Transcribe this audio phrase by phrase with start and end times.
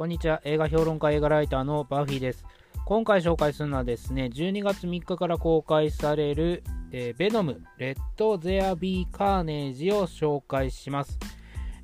[0.00, 0.40] こんにちは。
[0.44, 2.46] 映画評論家、映画ライターのバフィーです。
[2.86, 11.18] 今回紹介するのはですね、12月3日から公開される、えー、ベノム、レッド・ゼア・ビー・カーネージを紹介します。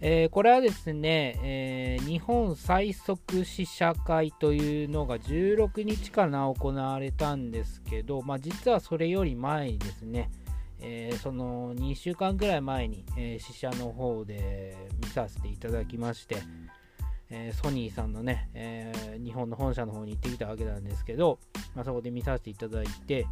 [0.00, 10.30] えー、これはですね、えー、日本最速試写会というのが16日から行われたんですけど、まあ、実はそれより前にですね、
[10.80, 16.37] えー、その2週間ぐらい前に、え試写の方で見させていただきまして、
[17.30, 21.38] えー、ソニーさんのね、えー、日本の本社の方に行ってきたわけなんですけど、
[21.74, 23.26] まあ、そこで見させていただいて、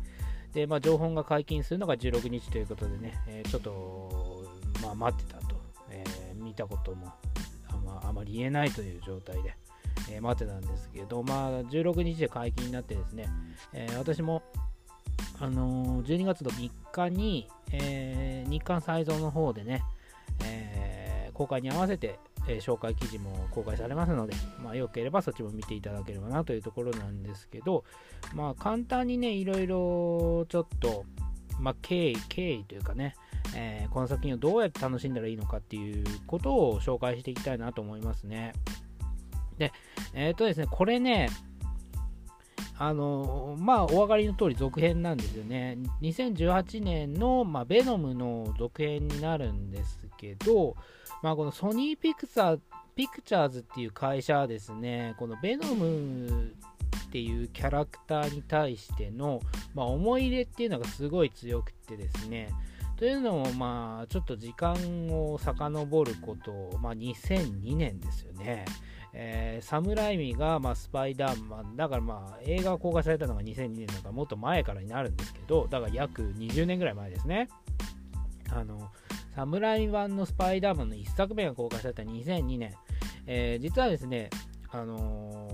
[0.52, 4.44] で、まあ、情報が解禁するのが16日ということでね、えー、ちょっと、
[4.82, 5.56] まあ、待ってたと、
[5.90, 7.12] え見たことも
[7.68, 9.56] あまあまり言えないという状態で、
[10.10, 13.28] え待ってたんですけど、まあ、16日で解禁になってですね、
[13.72, 14.42] え私も、
[15.38, 19.82] あの12月の3日に、え日韓再造の方でね、
[20.45, 27.84] え公開に合わせて、えー、紹介記事も公開されますので、まあ、よければそっちも見ていただければなというところなんですけど、
[28.34, 31.04] まあ、簡単にね、いろいろちょっと、
[31.59, 33.14] まあ、経緯、経緯というかね、
[33.56, 38.52] えー、この作品をどうやって楽しんだらいいのかっていうことを紹介していきたいなと思いますね。
[39.58, 39.73] で、
[40.14, 41.29] えっ、ー、とですね、これね、
[42.76, 45.78] あのまあ、お分かりの通り続編なんですよね。
[46.02, 50.76] 2018年の、まあ、ベノムの続編になるんですけど、
[51.22, 52.60] まあ、このソニーピクサー
[52.96, 56.52] ピクチャーズっていう会社はですね、このベノム
[57.06, 59.40] っていうキャラクターに対しての、
[59.72, 62.50] まあ、思い入れっていうのがすごい強くてですね、
[62.96, 64.75] というのも、まあ、ちょっと時間
[65.10, 68.64] を遡ること、まあ、2002年ですよね。
[69.16, 77.48] えー、サムライミが、まあ、スパイダーマン、だからまあ映画が公開されたのが2002年だからもっと前からになるんですけど、だから約20年ぐらい前ですね。
[78.50, 78.91] あの、
[79.34, 82.75] サムライミ版のスパイダーマンの1作目が公開された2002年、
[83.26, 84.31] えー、実はですね、
[84.70, 85.48] あの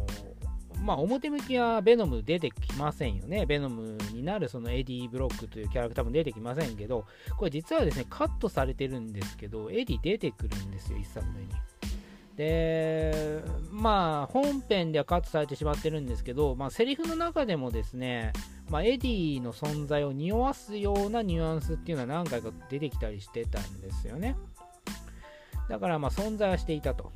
[0.74, 3.44] ー、まあ、表向きはベノム出てきませんよね。
[3.44, 7.04] ベノムになるそのエディ・ブロックというキャラクターも出てきませんけど、
[7.36, 11.48] これ実はですね、カットされてるんですけど、エディ出てくるんですよ、1作目に。
[12.40, 18.32] で、まあ、本編ではカットされてしまってるんですけど、まあ、セリフの中でもですね、
[18.70, 24.36] まあ、エディの存在を匂わすようなニュアンスっていうのは何回か出てきたりしてたんですよね。
[25.68, 27.12] だからまあ存在はしていたと。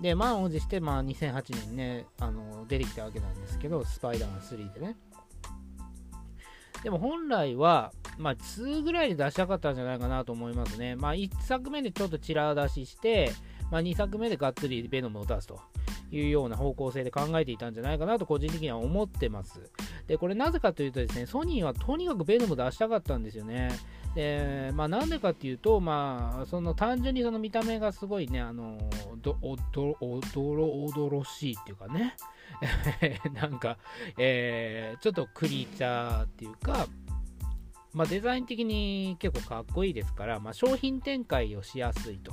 [0.00, 4.96] で、満を持してまあ2008年ね、あの出てきたわけなんですけど、スパイダーマン3でね。
[6.82, 10.96] でも本来は、まあ、2ぐらいで出したかったんじゃないかなと思いますね。
[10.96, 13.30] まあ、1作目でちょっとチラ出しして、
[13.74, 15.60] まあ、2作目でがっつりベノムを出すと
[16.12, 19.68] いうような方向性で考えていたんじゃないかなと個人的には思ってます。
[20.06, 23.72] で、これなぜかというとですね、ソニーはとにかくベノム出したかったんですよね。
[24.14, 28.78] で、まあなんでかっていうと、まあ、その単純にその見た目がすごいね、あの、
[29.16, 32.14] どおどおどろおどろしいっていうかね、
[33.34, 33.78] なんか、
[34.16, 36.86] えー、ちょっとクリーチャーっていうか、
[37.92, 42.32] まあ、デザイン的に結構かっこいいですから、まあ、商品展開をしやすいと。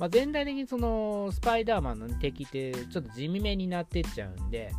[0.00, 4.72] まあ、全体的にそのスパイダーマンの敵ってちょっと地味めになってっちゃうんで、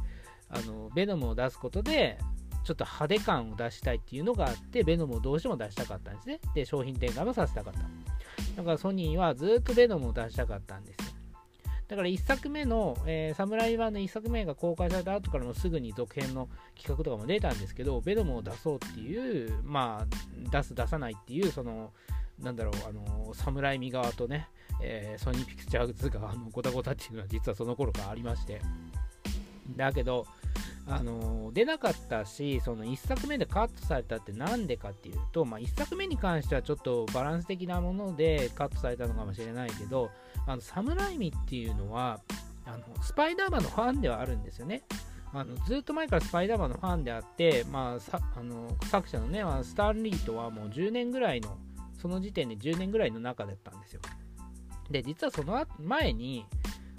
[0.49, 2.17] あのベノムを出すことで
[2.63, 6.39] ちょっと派手感を出したいっていうのがあってベノムをどうしても出したかったんですね。
[6.55, 7.79] で商品展開もさせたかった。
[8.57, 11.11] だからソニーはずっとベノムを出したかったんですよ。
[11.87, 21.91] だから1作目の、えー、サムライ版の1作目が公開された後からもすぐに続編の企画とかも出たんですけど、ベノムを出そうっていう、まあ、出す、出さないっていう、その、
[22.39, 24.47] なんだろう、あの、サムライミ側とね、
[24.81, 28.61] えー、ソニーピクチャーズ側のごたごたっていうのは実はその頃からありまして、
[29.75, 30.25] だけど、
[30.87, 40.09] あの出なかったし、その1作目でカットされたって何でかっていうと、まあ、1作目に関してはちょっとバランス的なものでカットされたのかもしれないけど、
[40.47, 42.19] あのサムライミっていうのは
[42.65, 44.83] あの、スパイダーマンのファンではあるんですよね。
[45.33, 51.57] あのずっと前からスパイダーマンのファンであって、まあ、さあの作者のね、まあ、スタンリーとはもう10年ぐらいの、
[52.01, 54.01] その時点で10年ぐらいの中だったんですよ。
[54.91, 56.45] で、実はその前に、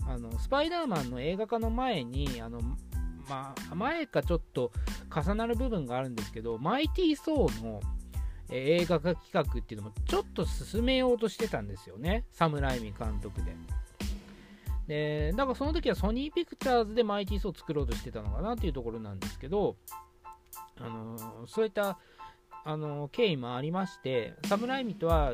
[0.06, 2.60] あのスパイダーマンの映画化の前に、あの
[3.28, 4.72] まあ、前かちょっと
[5.14, 7.80] 重なる部分があるんですけど、マイティー・ソーの
[8.50, 13.54] 映画化企画っていうのもちょっと進めようとしてたんですよね、サムライミ監督で。
[14.88, 19.76] で、だからその時はソニーピクチャーズでマイティー・ソーを作ろうとしてたのかなっていうところなんですけど、
[20.80, 21.98] あのそういった
[22.64, 25.32] あの経緯もありまして、サムライミとは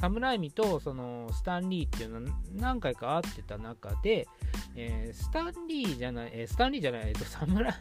[0.00, 4.26] サムライミとそのスタンリーっていうのは何回か会ってた中で、
[4.74, 7.78] えー、スタンリーじゃない、えー、スタンリーじゃない、えー、とサムラ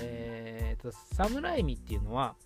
[0.00, 2.36] えーと、サムライミっていうのは、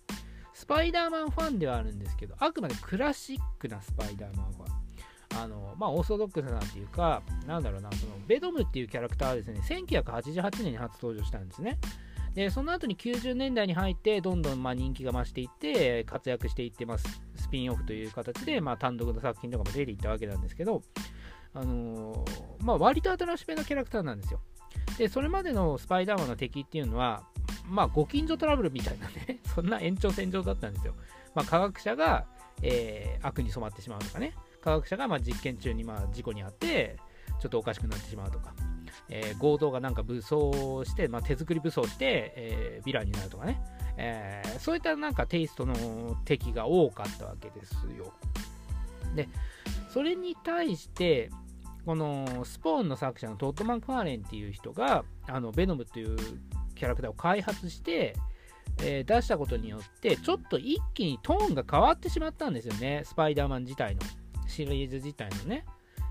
[0.53, 4.83] スパイダーマンファンではあるんですけど、あくまでクラシックなスパイダーマンファン。
[5.35, 11.79] あのまあ、オーソドックスなっていうか、なんだろうな、そのベドムっていうキャラクターはですね、1988年に初登場したんですね。
[12.35, 17.23] で、その後に90年代に入って、どんどんまあ人気が増していって、活躍していってます。
[17.53, 20.81] ピンオフという形で、まあ、単独の作品とかも出ていったわけなんですけど、
[21.53, 24.39] あのー、まあ、割と新しめのキャラクターなんですよ。
[24.97, 27.23] で、それまでのスパイダーマンの敵っていうのは、
[27.67, 30.95] まあ、ご近所トラブルみたいなね、 そんな延長線上だったんですよ。
[31.35, 32.25] まあ、科学者が、
[32.63, 36.97] えー、悪に染まってしまうとかね、科学者がま実験中にまあ事故に遭って、
[37.39, 38.55] ちょっとおかしくなってしまうとか、
[39.09, 43.61] えー、強盗がなんか武装して、まあ、手作り武装して、えー、ヴィランになるとかね、
[43.97, 48.13] えー、そういったなんかテイストの敵が多かったわけですよ。
[49.15, 49.29] で、
[49.89, 51.29] それに対して、
[51.85, 56.17] このスポーンの作者のトッド・マン・クァーレンっていう人が、あのベノムという
[56.75, 58.15] キャラクターを開発して、
[58.79, 64.01] えー、出したことによって、ちょっと一気にトーンが変わってしまったんですよね、スパイダーマン自体の。
[64.47, 65.65] シリーズ自体のね。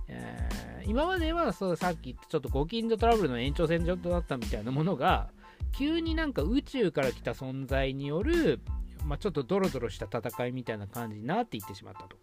[0.09, 5.31] えー、今まではそうさっき言ったちょっとご近所トラブルの延長線上だったみたいなものが、
[5.73, 8.61] 急になんか宇宙から来た存在による、
[9.05, 12.17] まあ、ちょっとドロドロした戦いみたいな感じになっていってしまったと。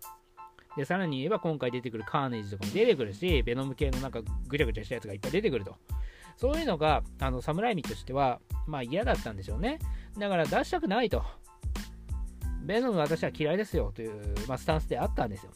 [0.78, 5.76] で、さらに言えば今回出てくるカーネージとかも出てくるし、ベノム系のなんかぐちゃぐちゃしたやつがいっぱい出てくると。
[6.38, 9.80] そういうのが、あの、侍味としては、まあ嫌だったんでしょうね。
[10.18, 11.24] だから出したくないと。
[12.62, 15.52] ベノム私は嫌いですよという、まあ、スタンスであったんですよ。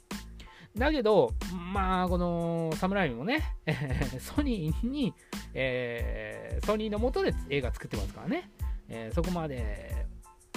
[0.77, 1.33] だけど、
[1.71, 3.43] まあ、この侍もね、
[4.19, 5.13] ソニーに、
[5.53, 8.49] えー、ソニーのもとで映画作ってますからね、
[8.89, 10.07] えー、そこまで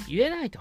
[0.09, 0.61] 言えないと。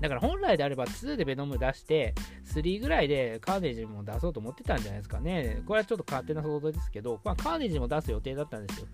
[0.00, 2.14] だから本来であれば2でベノム出して、
[2.44, 5.62] 3ぐらいでカーネージも出そうと思ってたんじゃないですかね。
[5.66, 8.86] これはちょっと勝手な想像ですけど、まあ、カーネージも出す予定だったんですよ。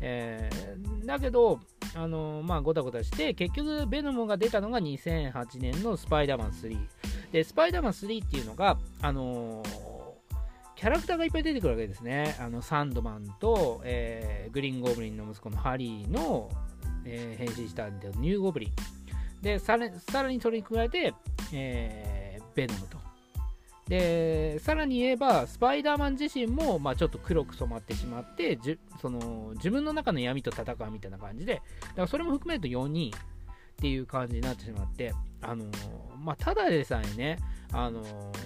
[0.00, 1.60] えー、だけど、
[1.96, 6.78] あのー、まあ、ごたごたして、結局、ベノムが出たのが2008年のスパイダーマン3。
[7.32, 9.62] で、スパイダーマン3っていうのが、あの、
[10.76, 12.36] キャラクターがいっぱい出てくるわけですね。
[12.38, 16.50] あのサンドマンと、えー、グリーンゴブリンの息子のハリーの、
[17.06, 18.70] えー、変身したんでニューゴブリン。
[19.42, 21.14] で、さらさらにそれに加えて、
[21.54, 23.05] えー、ベノムと。
[23.88, 33.12] で、さらに言えば、スパイダーマン自身も、まあ、ちょっと黒く染まってしまってじその、自分の中の闇と戦うみたいな感じで、だからそれも含めると4人
[33.76, 35.68] っていう感じになってしまって、あのー、
[36.18, 37.38] まあ、ただでさえね、
[37.72, 38.36] あのー、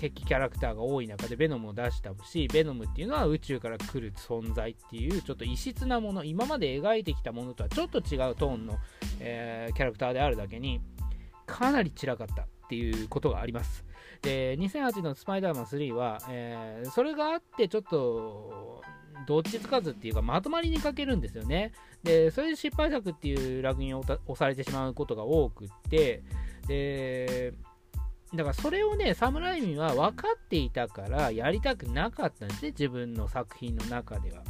[0.00, 8.78] 敵キャラクターが多い中でベノムを出したし、ベノムっていうのは宇宙から来る存在っていう、ちょっと異質なもの、今まで描いてきたものとはちょっと違うトーンの、
[9.20, 10.80] えー、キャラクターであるだけに、
[11.46, 13.84] かなり散らかったっていうことがあります。
[14.22, 18.82] で、2008のスパイダーマン3は、えー、それがあって、ちょっと、
[19.26, 21.72] どっちつかずっていうか、まとまりに欠けるんですよね。
[22.02, 26.22] で、それで失敗作っていうラグインを押されてしまうことが多くって、
[26.66, 27.54] で、
[28.34, 34.44] だからそれをね、サムライミは分かっていたからやりたくなかったんですね、自分の作品の中では。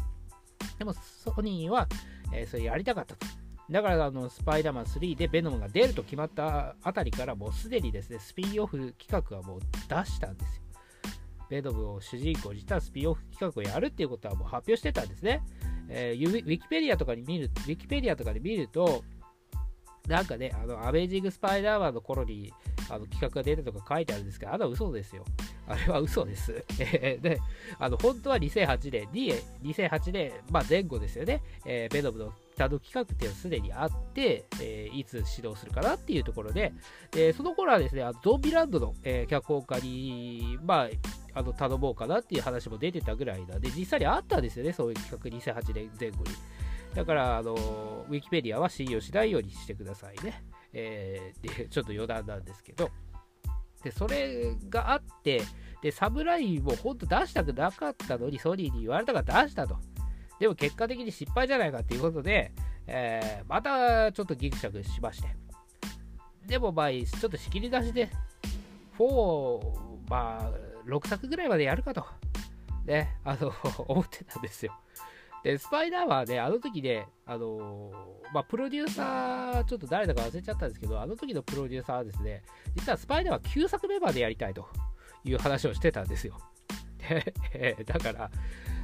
[0.78, 1.88] でも、ソニーは、
[2.32, 3.26] えー、それやりたかったと。
[3.70, 10.62] だからあのスパイダーマン3でベノムが出ると決まったあたりからもうすでにですね、スピンオフ企画はもう出したんですよ。
[11.48, 15.42] ベノムを主人公にしたスピンオフ企画をやるっていうことはもう発表してたんですね。
[15.88, 19.04] えー、ウィキペディアとかに見る、ウィキペディアとかで見ると、
[20.06, 22.52] なんかね、あの、アメージング・スパイダーマンの頃に、
[22.88, 25.24] あの、企画が出たとか書いてあるんですけど、あれは嘘ですよ。
[25.66, 26.64] あれは嘘です。
[26.78, 27.40] で、
[27.78, 36.74] あの、本当は2008年に、2008年、まあ前後ですよね、えー、ベノムのタド企画っていうのはすでにあって、えー、いつ指導するかなっていうところで、
[37.10, 40.88] でその頃はですね、あのゾンビランドの、えー、脚本家に、まあ、
[41.32, 46.30] あの頼もうかなっていう話も出てたぐらいなんで、実際にあったんですよね、そういう企画2008年前後に。
[46.94, 50.44] だから、あの、ウィキペディアは信用しないようにしてくださいね。
[50.72, 52.90] えー、ちょっと余談なんですけど。
[53.82, 55.42] で、それがあって、
[55.82, 59.78] で、サブラインを本当出したくなかったのに、ソニーに言われたから出したと。
[60.40, 62.52] でも結果的に失敗じゃないかっていうことで、
[62.86, 65.28] えー、またちょっとギクシャクしまして。
[66.46, 68.10] でもまあ、ちょっと仕切り出しで、
[68.98, 72.04] 4、まあ、6作ぐらいまでやるかと、
[72.86, 73.52] ね、あの、
[73.86, 74.72] 思ってたんですよ。
[75.44, 77.92] で、スパイダーマンね、あの時ね、あの、
[78.32, 82.42] まあ、プロデューサー、ちょっと誰だか忘れちゃったんですけど、あの時のプロデューサーはですね、
[82.74, 84.66] 実はスパイダーマン9作目までやりたいと
[85.24, 86.38] いう話をしてたんですよ。
[87.52, 88.30] で、だから、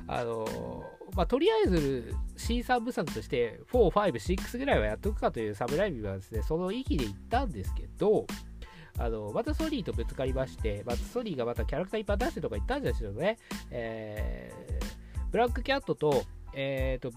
[0.09, 0.85] あの
[1.15, 8.27] まあ、とりあえず C3 部作として4、5、6ぐらいはやっとくかというサブライブはですね、その域で行ったんですけど、
[8.99, 13.39] あの、またソニーとぶつかりまして、またソニーがまたキャラクターいっぱい出してとか言ったんですよね。
[13.71, 17.17] えー、ブラックキャットと、えー、と、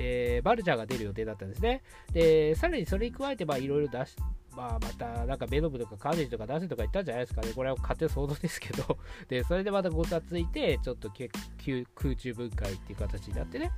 [0.00, 1.82] えー、バルチャーが出る予定だったんですね。
[2.12, 4.22] で、さらにそれに加えて、まあ、いろいろ出して、
[4.56, 7.52] まあ、また、なんかベノムとかカーネージとか出せとか言ったんじゃないですかね。
[7.54, 8.98] これは勝手想像ですけど。
[9.28, 13.72] で、それでまたごたついて、ちょっと空中分解っていう形になってね。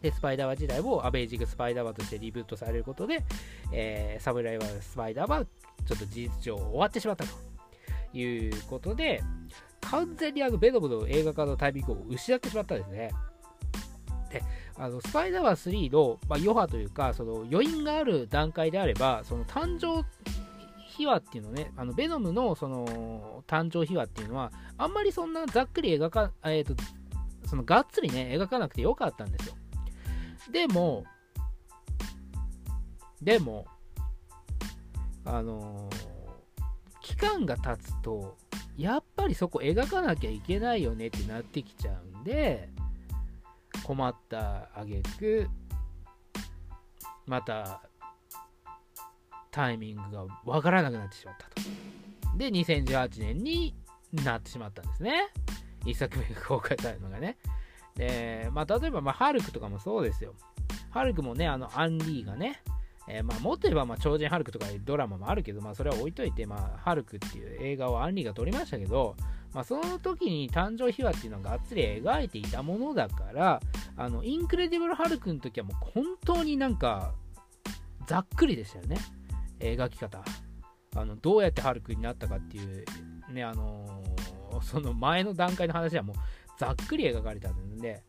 [0.00, 3.24] で、スパイダーマン自体もアベージングスパイダーマンとしてリブートされることで、
[3.72, 5.48] えー、サムライはスパイダーマン、
[5.84, 7.30] ちょっと事実上終わってしまったと
[8.16, 9.22] いうことで、
[9.80, 13.10] 完全にあのベノムの映画化のタイミングを失ってしまったんですね。
[14.30, 14.42] で、
[14.78, 20.06] あのスパイダーマン3の、まあ、余波というか、その余韻がある段階であれば、その誕生
[20.96, 26.82] 秘話っていうのね、あのベノムのその誕生秘話っていうのは、あんまりそんなざっくり描か、えっ、ー、と、
[27.46, 29.54] そのがっつりね、描かなくてよかったんですよ。
[30.52, 31.04] でも、
[33.20, 33.66] でも、
[35.24, 35.90] あの、
[37.00, 38.36] 期間が経つと、
[38.76, 42.70] やっぱりそこ描かなきゃいけないよねってなってきちゃうんで、
[43.88, 45.48] 困った挙句
[47.26, 47.80] また
[49.50, 51.62] タイミングがわからなくなってしまったと。
[52.36, 53.74] で、2018年に
[54.12, 55.30] なってしまったんですね。
[55.86, 57.38] 1作目が公開されるのがね。
[57.96, 60.34] で、まあ、例えば、まあ、ハルクとかもそうですよ。
[60.90, 62.62] ハルクもね、あの、アンリーがね、
[63.08, 69.16] えー、まあ、もっと言えば、まあ、超人ハルクとかドラマもあるけど、まあ、それは置いといて、まあ、ハルクっていう映画をアンリーが撮りましたけど、
[69.52, 73.60] まあ、その時に誕生秘話っていうのががっつり描いていたものだから、
[73.96, 77.14] あの、インクレディブル・ハルクの時はもう本当になんか、
[78.06, 78.98] ざっくりでしたよね。
[79.58, 80.22] 描き方。
[80.96, 82.84] あの、どうやってハルクになったかっていう、
[83.32, 86.16] ね、あのー、その前の段階の話はもう
[86.58, 88.02] ざっくり描かれたんで、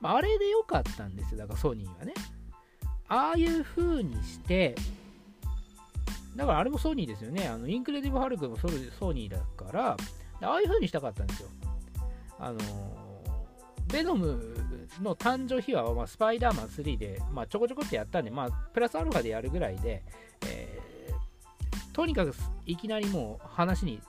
[0.00, 1.38] まあ、あれでよかったんですよ。
[1.38, 2.14] だからソニーはね。
[3.08, 4.74] ああいう風にして、
[6.36, 7.48] だからあれもソニーですよね。
[7.48, 8.68] あのインクレディブ・ハルクもソ
[9.12, 9.96] ニーだから、
[10.42, 11.48] ああいう風にしたかったんですよ。
[12.38, 12.58] あの
[13.86, 14.42] ベノム
[15.02, 20.02] の誕生秘話は、まあ、スパイダーマン3で、まあ、ちょこちょこってやったんで、まあ、プラスアルファでやるぐらいで、
[20.46, 22.34] えー、とにかく
[22.66, 24.00] いきなりもう話に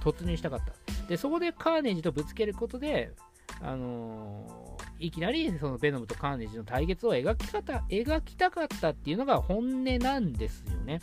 [0.00, 0.72] 突入したかった。
[1.08, 3.12] で、そこでカーネージとぶつけることで、
[3.60, 11.00] あのー、いきなりそのベノムとカーネージの対決を描き方描きたかったっていうのが本音なんですよね。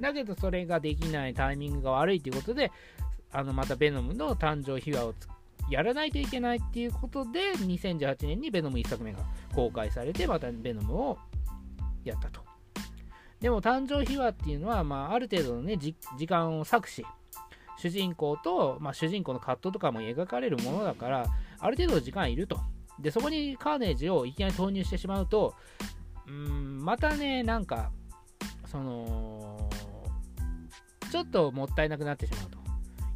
[0.00, 2.70] だけどそれができないタイミングが悪いということで、
[3.32, 5.14] あのまたベノムの誕生秘話を
[5.70, 9.18] やらないといけないっていうことで、2018年にベノム1作目が
[9.54, 11.18] 公開されて、またベノムを
[12.04, 12.40] やったと。
[13.40, 15.94] でも誕生秘話っていうのは、まあ、ある程度のね、時
[16.26, 17.04] 間を割くし、
[17.78, 21.26] 主人公と、まあ、主人公の葛藤とかも描かれるものだから、
[21.58, 22.58] ある程度の時間いると。
[22.98, 25.54] で、そこにカーネージをいきなり投入してしまうと、
[26.26, 27.92] うん、またね、なんか、
[28.66, 29.70] その、
[31.12, 32.67] ちょっともったいなくなってしまうと。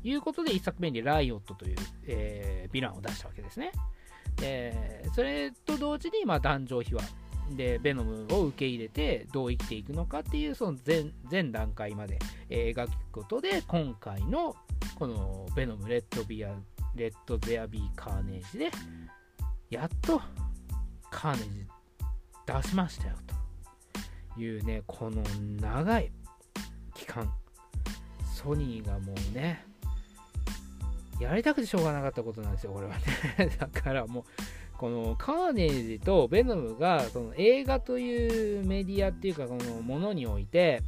[0.05, 3.73] いうことで、1作目にライオットという、えー、ヴィランを出したわけですね。
[4.37, 7.03] で、それと同時に、まあ、壇上秘話
[7.51, 12.19] で、ベノムを受け入れて、どう生きていくのかっていう、その前前段階まで、
[12.49, 14.57] えー、描くことで、今回の、
[14.95, 16.55] この、ベノム、レッドビア、
[16.95, 18.71] レッド・ゼア・ビー・カーネージで、
[19.71, 20.21] やっと、
[21.11, 21.67] カーネージ
[22.63, 23.17] 出しましたよ、
[24.35, 25.23] というね、この
[25.61, 26.13] 長い
[26.95, 27.33] 期間、
[28.35, 29.67] ソニーがもうね、
[31.21, 33.57] やりたくてしょうがなかったことなんですよ、これはね。
[33.59, 34.25] だからもう、
[34.79, 40.83] このカーネージとベノムがその映画というメディアっていうか、このものにおいて、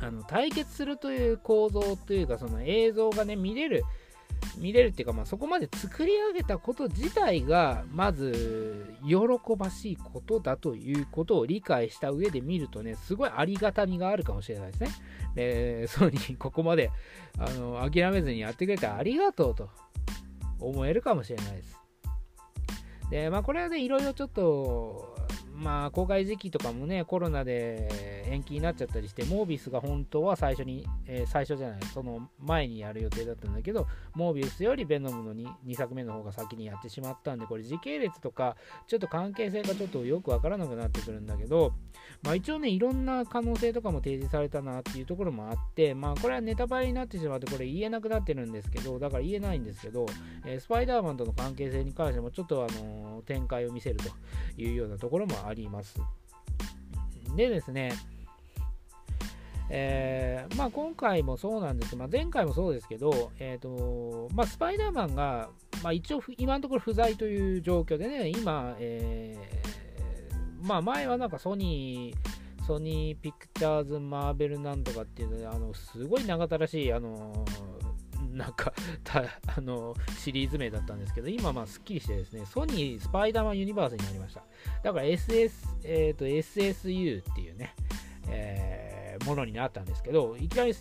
[0.00, 3.84] あの対決するという構造というか、その映像がね、見れる
[4.58, 9.16] 見れるっていうか、まあ、そこまで作り上げたこと自体がまず喜
[9.56, 14.90] ばしいことだということを理解した上で見るとねすごいありがたみがあるかもしれないですね。
[15.34, 16.90] で ソニーここまで
[17.38, 19.70] あの諦めずにやってくれてありがとうと
[20.60, 21.78] 思えるかもしれないです。
[23.10, 25.16] でまあこれはねいろいろちょっと
[25.54, 38.56] まあ、公開時期とかもね、コロナで延期になっちゃったりして、モービスが本当は最初に、えー、最初じゃない、その前にやる予定だったんだけど、モービスよりベノムの 2, 2作目の方が先にやってしまったんで、これ時系列とか、
[38.86, 41.72] ちょっと関係性がちょっとよくわからなくなってくるんだけど、
[42.22, 50.06] まあ一応ね、いろんな可能性とかも提示されたなっていうところもあって、まあこれはネタバレになってしまって、これ言えなくなってるんですけど、だから言えないんですけど、
[50.46, 54.04] えー、スパイダーマンとの関係性に関してもちょっとあのー、展開を見せると
[54.60, 56.00] いうようなところもあります。
[57.36, 57.92] でですね、
[59.70, 65.48] えー、まあ、今回もそうなんです、まあ、前回もそうですけど、えーとまあ、スパイダーマンが、
[65.82, 77.44] まあ、一応今のところ不在という状況でね、今、えー、まあ、前はなんかソニー、ソニーピクチャーズマーベルなんとかっていうので、あのすごい長たらしい、あの
[78.32, 78.72] なんか
[79.56, 84.42] あのシリーズ名だったんですけど、今まあすっきりしてですね、ソニースパイダーマンユニバースになりました。
[84.82, 85.50] だから SS、
[85.84, 87.74] えーと、SSU っていうね、
[88.28, 90.74] えー、ものになったんですけど、いきなり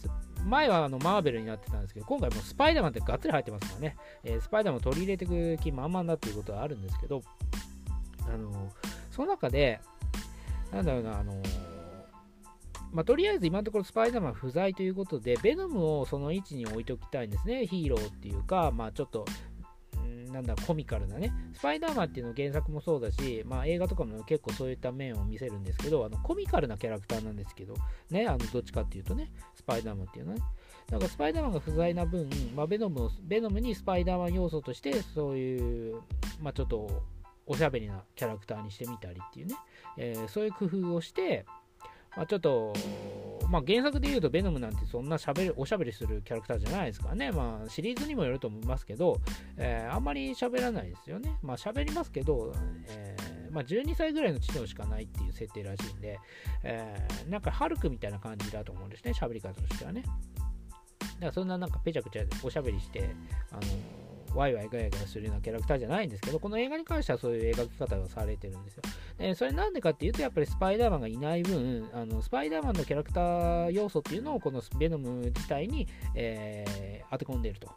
[0.46, 7.22] 前はあのマーベルになってたんですけど、今回もスパイダーマンってがっつり入ってますからね、えー、スパイダーマン取り入れていく気満々だっていうことはあるんですけど、
[8.34, 8.72] あの
[9.12, 9.80] その中で、
[10.72, 11.34] なんだろうな、あの
[12.92, 17.66] まあ、とりあえず今のところスパイダーマン不在ということで、ベノムをその位置に置いておきたいんですね。
[17.66, 19.26] ヒーローっていうか、まあ、ちょっと
[20.32, 27.76] なんだコミカルなね、スパイダーマンっていうの原作もそうだし、まあ、映画とかも結構そういった面を見せるんですけど、あのコミカルなキャラクターなんですけど、
[28.10, 30.44] ね、あのどっちかっていうとね、スパイダーマンっていうのはね。
[30.90, 36.02] だからスパイダーマンが不在な分、まあ、ベノムをベノムにスパイダーマン要素として、そういう、
[36.42, 37.04] まあ、ちょっと
[37.46, 39.56] おしゃべりなキャラクターにしてみたりっていうね、
[39.98, 41.46] えー、そういう工夫をして、
[42.16, 42.74] まあ、ちょっと、
[43.50, 47.32] まあ、原作で言うと、ベノムなんてそんなしゃべるおしゃべりするキャラクターじゃないですからね。
[47.32, 49.20] まあ、シリーズにもよると思いますけど、
[49.58, 51.38] えー、あんまり喋らないですよね。
[51.42, 52.54] まあ、喋りますけど、
[52.88, 56.20] えー、まあ、12歳ぐらいの知能しかないっていう設定らしいんで、
[56.64, 60.04] えー、なんか、ハルクみたいな感じだと思うんですね、喋り方としてはね。
[60.04, 63.10] だからそんななんかペチャクチャおしゃべりして、
[63.52, 63.62] あの
[64.36, 68.84] ワイワイガヤガヤするようなキャラクターじゃないんですけど、この映画に関してはそういう描き方がされてるんですよ。
[69.18, 77.70] でそれなんでかっていうと、やっぱりスパイダーマンがいない分、あのスパイダーマンのキャラクター要素っていうのをこのベノム自体に、えー、当て込んでいると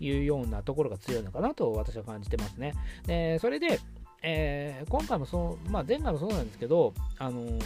[0.00, 2.74] いうようなところが強いのかなと私は感じてますね。
[3.06, 3.80] でそれで、
[4.22, 7.60] えー、今回もそう、まあ、前回もそうなんですけど、あのー、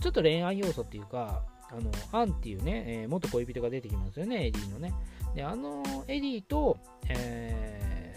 [0.00, 1.42] ちょっと恋愛要素っていうか、
[1.76, 4.94] あのアンっていうね、えー、元恋人が出てきますよね、エディのね。
[5.34, 6.78] で、あのエディと、
[7.08, 8.14] え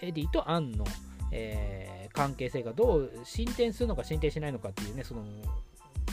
[0.00, 0.84] ー、エディとアンの、
[1.32, 5.24] えー、関係性がどう進展するのか進展しないのかっていうね、その、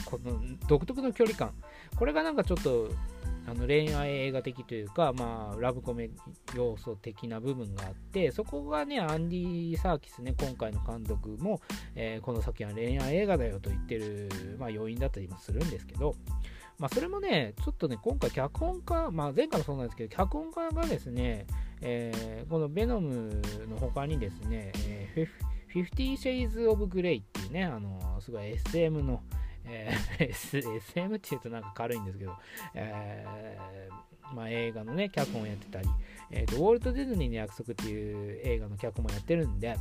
[0.06, 1.52] この独特の距離感。
[1.96, 2.88] これがなんかちょっと、
[3.44, 6.10] あの恋愛映画的というか、まあ、ラブコメ
[6.54, 11.60] 要素的な部分があって、そこがね、アンディ・サーキスね、今回の監督も、
[11.96, 16.14] えー、この先は恋愛映画だよと言ってる、まあ、要因だったりもするんですけど、
[16.82, 21.46] まあ、それもね、ちょっとね、今回脚本家、まあ、前回もそうなんですけど、脚本家がですね、
[21.80, 23.40] えー、このベノム
[23.70, 26.14] の他にですね、えー、50
[26.50, 29.22] Shades of Grey っていうね、あのすごい SM の、
[29.64, 30.28] えー、
[30.78, 32.32] SM っていうとなんか軽いんですけど、
[32.74, 35.88] えー、まあ、映画のね、脚本をやってたり、
[36.32, 39.76] えーと、ウォルト・ディズニーの約束っていう映画の脚本もやってるんで、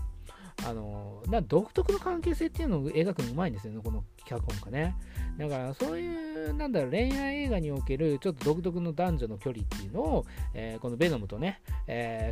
[0.66, 4.96] あのな独特の関係性っていうのを描くのうまいんですよね、この脚本家ね。
[5.38, 12.32] だからそういう、なんだろう、恋愛映画におけるちょっと独特の男女の距離っていうのを、えー、このベノムとね、え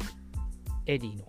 [0.85, 1.25] ー、エディの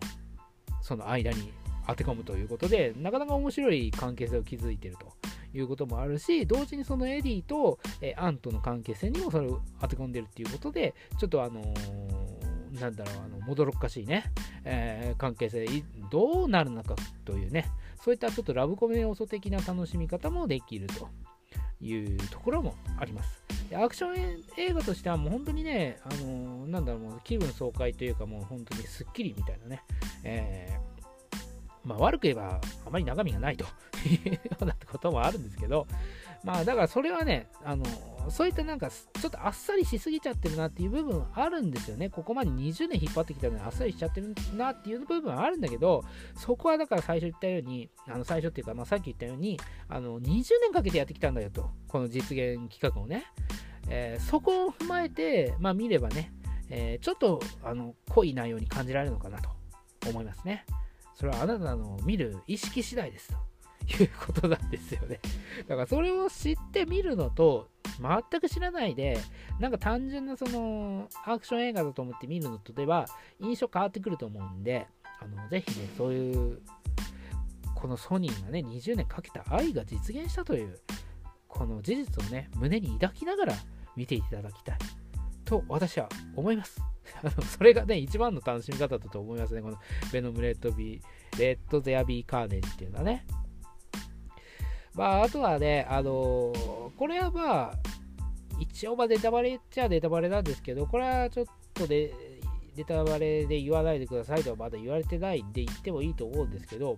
[0.82, 1.52] その間に
[1.86, 5.12] 当て込むということで、なかなか面白い関係性を築いてると
[5.56, 12.39] いうこともあるし、同時にそのエディと、え、アンとの関係性にもそれを当て込んでるっていうことで、ちょっとあのー、
[12.78, 14.24] なんだろう、あの、もどろっかしいね、
[14.64, 15.66] えー、関係性、
[16.10, 17.66] どうなるのかというね、
[18.02, 21.08] そういったちょっとラブコメ要素的な楽しみ方もできると。
[21.82, 23.42] いうところもあります。
[23.74, 29.82] アクション映画としてはもう本当にね、あのー、なんだろう、気分爽快というかもう本当にスッキリみたいなね、
[30.22, 33.64] えー、まあ悪く言えばあまり中身がないと。
[34.06, 35.86] いうようなこともあるんですけど、
[36.42, 37.84] まあだからそれはね、あの
[38.28, 42.10] そういったなんかちょっとあっさりしすぎちゃってるなっていう部分あるんですよね。
[42.10, 46.04] ここまで20年引っ張ってきたのにあっさりしちゃってるなっていう部分はあるんだけど、
[46.36, 53.24] そこはだから最初言ったように、あの最初っていうか、まあ、さっき言ったように、あの20年かけてやってきたんだよと、この実現企画をね。
[53.88, 56.32] えー、そこを踏まえて、まあ、見ればね、
[56.68, 59.50] えー、ちょっとあの濃い内容に感じられるのかなと
[60.08, 60.64] 思いますね。
[61.14, 63.50] それはあなたの見る意識次第ですと。
[63.90, 65.20] いうことなんですよね。
[65.66, 67.68] だからそれを知ってみるのと、
[68.00, 69.18] 全く知らないで、
[69.58, 73.06] なんか単純なそのアクション映画だと思って見るのとでは
[73.38, 74.86] 印象変わってくると思うんで、
[75.20, 76.60] あのぜひね、そういう、
[77.74, 80.78] このソニーがね、20年かけた愛が実現したという、
[81.46, 83.54] この事実をね、胸に抱きながら
[83.96, 84.78] 見ていただきたい
[85.44, 86.80] と私は思います。
[87.58, 89.62] それがね、一番の楽しみ方だと思いますね。
[89.62, 89.76] この
[90.12, 93.26] ベノムレッドビー、レッドゼアビーカーネージっていうのはね。
[94.94, 97.72] まあ、あとはね、あのー、これはまあ、
[98.60, 102.12] 一応まあネタバレっちゃネタバレなんですけど、これはちょっとで、
[102.76, 106.94] ネタバレで言わないでくださいとはまだ言われてないんで言ってもいいと思うんですけど、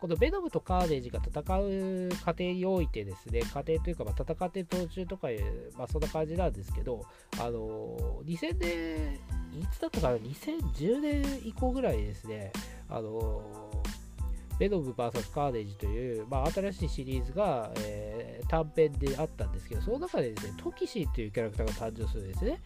[0.00, 5.28] このベノムとカーネージが戦う過程においてですね、過程というか、まあ、戦って途中とか、
[5.76, 7.04] まあ、そんな感じなんですけど、
[7.38, 9.14] あの、2000年、
[9.60, 12.52] いつだったかな、2010年以降ぐらいですね、
[12.88, 13.42] あの
[14.62, 22.60] ベノム VS カーネージという、まあ、新しいシリーズが、えー、短編であったんですけど、その中でですね、トキシーというキャラクターが誕生するんですね。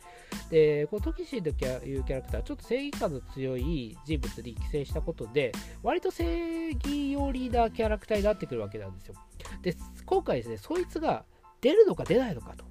[0.51, 9.15] で、このトキシーというキャラクター、ちょっと正義感の強い人物に寄生したことで、割と正義寄りなキャラクターになってくるわけなんですよ。
[9.63, 11.25] で、今回ですね、そいつが
[11.63, 12.67] 出るのか出ないのかと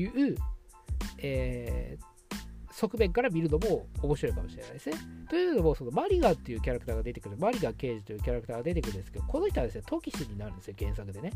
[0.00, 0.36] いう、
[1.18, 2.09] えー、
[2.80, 4.96] 側面から見るのも面白いかもしれないですね。
[5.28, 11.32] というのも、そのマリガっていうキャラクターが出てくる、マリガ刑事というキャラクターが出てくるんですけど、この人はですね、トキシになるんですよ、原作でね。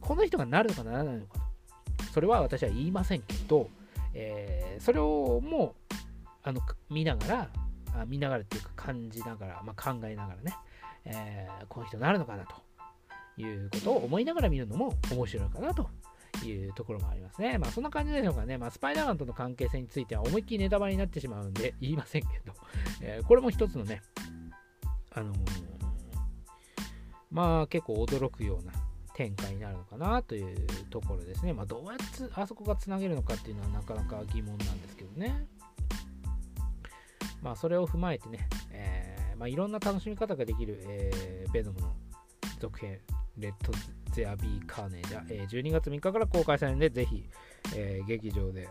[0.00, 2.04] この人がなるのかならないのかと。
[2.12, 3.68] それは私は言いませんけど、
[4.14, 5.94] えー、それをもう
[6.42, 6.60] あの
[6.90, 7.50] 見ながら
[7.96, 10.56] あ、見ながらっていうか感じながら、まあ、考えながらね、
[11.04, 12.54] えー、この人なるのかなと
[13.40, 15.88] いうことを思いながら見るのも面白いかなと
[16.48, 17.58] いうところもありますね。
[17.58, 18.58] まあそんな感じでしょうかね。
[18.58, 22.52] まあスパイダーマンとの関係性については思いっきりネタバレになってしまうんで言いませんけど、
[23.02, 24.02] えー、これも一つのね、
[25.12, 25.38] あのー、
[27.30, 28.72] まあ結構驚くような
[29.14, 31.52] 展開になるのかなというところですね。
[31.52, 32.04] まあどうやって
[32.34, 35.46] あそこがつなげるのかっていうのはなかなか疑問なんですけどね。
[37.42, 41.94] まあそれを踏まえてね、えーまあ、いろんな楽しみ方ができる、えー、ベノムの
[42.58, 43.00] 続編
[43.36, 43.72] レッド・
[44.14, 47.24] ゼア・ビー・カーネージャ、えー、12月3日から公開されるので、ぜひ、
[47.74, 48.68] えー、劇場で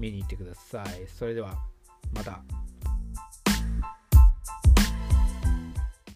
[0.00, 1.06] 見に行ってください。
[1.06, 1.56] それでは、
[2.12, 2.42] また。